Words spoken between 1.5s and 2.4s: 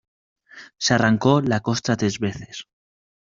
costra tres